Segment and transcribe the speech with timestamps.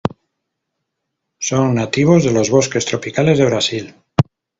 [1.37, 3.95] Son nativos de los bosques tropicales de Brasil.